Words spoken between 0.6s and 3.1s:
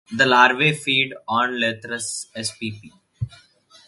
feed on "Lathyrus" spp.